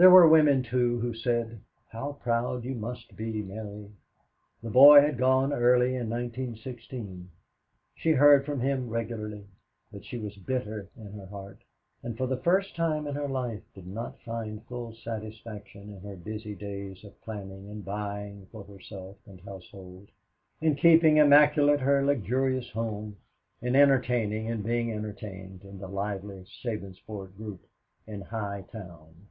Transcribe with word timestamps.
There 0.00 0.10
were 0.12 0.28
women, 0.28 0.62
too, 0.62 1.00
who 1.00 1.12
said, 1.12 1.60
"How 1.88 2.12
proud 2.22 2.62
you 2.62 2.76
must 2.76 3.16
be, 3.16 3.42
Mary." 3.42 3.90
The 4.62 4.70
boy 4.70 5.00
had 5.00 5.18
gone 5.18 5.52
early 5.52 5.96
in 5.96 6.08
1916. 6.08 7.28
She 7.96 8.12
heard 8.12 8.46
from 8.46 8.60
him 8.60 8.88
regularly, 8.90 9.48
but 9.90 10.04
she 10.04 10.16
was 10.16 10.36
bitter 10.36 10.88
in 10.96 11.14
her 11.14 11.26
heart, 11.26 11.58
and 12.04 12.16
for 12.16 12.28
the 12.28 12.36
first 12.36 12.76
time 12.76 13.08
in 13.08 13.16
her 13.16 13.26
life 13.26 13.64
did 13.74 13.88
not 13.88 14.20
find 14.22 14.62
full 14.66 14.92
satisfaction 14.94 15.92
in 15.92 16.02
her 16.08 16.14
busy 16.14 16.54
days 16.54 17.02
of 17.02 17.20
planning 17.22 17.68
and 17.68 17.84
buying 17.84 18.46
for 18.52 18.62
herself 18.62 19.16
and 19.26 19.40
household, 19.40 20.10
in 20.60 20.76
keeping 20.76 21.16
immaculate 21.16 21.80
her 21.80 22.04
luxurious 22.04 22.70
home, 22.70 23.16
in 23.60 23.74
entertaining 23.74 24.48
and 24.48 24.62
being 24.62 24.92
entertained 24.92 25.64
in 25.64 25.80
the 25.80 25.88
lively 25.88 26.44
Sabinsport 26.62 27.36
group 27.36 27.66
in 28.06 28.20
High 28.20 28.62
Town. 28.70 29.26